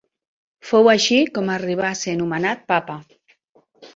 Fou 0.69 0.89
així 0.93 1.17
com 1.35 1.51
arribà 1.57 1.85
a 1.91 1.99
ser 2.01 2.15
nomenat 2.21 2.65
papa. 2.73 2.99